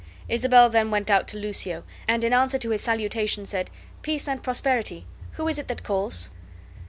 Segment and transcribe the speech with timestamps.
[0.27, 3.69] Isabel then went out to Lucio, and in answer to his salutation, said:
[4.01, 5.05] "Peace and Prosperity!
[5.33, 6.27] Who is it that calls?"